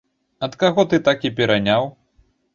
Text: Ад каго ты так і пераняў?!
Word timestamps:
Ад 0.47 0.55
каго 0.63 0.85
ты 0.95 1.01
так 1.09 1.29
і 1.31 1.33
пераняў?! 1.41 1.89